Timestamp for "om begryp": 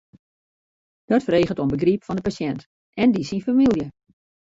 1.61-2.03